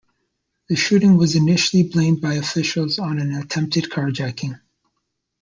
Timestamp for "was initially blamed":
1.15-2.21